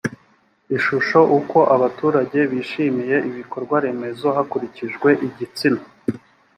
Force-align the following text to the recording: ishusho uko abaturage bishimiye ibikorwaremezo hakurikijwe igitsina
ishusho 0.77 1.19
uko 1.39 1.57
abaturage 1.75 2.39
bishimiye 2.51 3.17
ibikorwaremezo 3.29 4.27
hakurikijwe 4.35 5.09
igitsina 5.27 5.81